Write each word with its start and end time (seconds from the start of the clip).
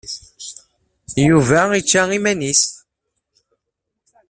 Yuba 1.27 1.59
yečča 1.75 2.01
i 2.05 2.07
yiman-nnes. 2.17 2.63